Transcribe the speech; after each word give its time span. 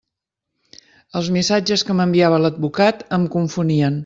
Els 1.19 1.29
missatges 1.37 1.85
que 1.91 1.99
m'enviava 2.01 2.43
l'advocat 2.45 3.07
em 3.19 3.33
confonien. 3.39 3.99